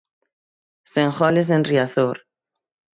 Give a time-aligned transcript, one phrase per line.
[0.93, 2.17] Sen goles en Riazor.